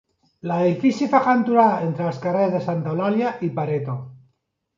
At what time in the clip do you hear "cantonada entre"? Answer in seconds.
1.27-2.07